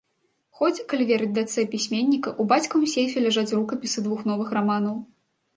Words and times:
Хоць, 0.59 0.83
калі 0.93 1.05
верыць 1.11 1.29
дачцэ 1.35 1.65
пісьменніка, 1.75 2.33
у 2.45 2.45
бацькавым 2.53 2.89
сейфе 2.95 3.23
ляжаць 3.27 3.55
рукапісы 3.61 4.07
двух 4.09 4.29
новых 4.31 4.49
раманаў. 4.61 4.97